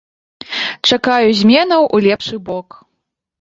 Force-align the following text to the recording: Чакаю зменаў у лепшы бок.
Чакаю 0.91 1.29
зменаў 1.41 1.81
у 1.99 2.01
лепшы 2.07 2.41
бок. 2.49 2.69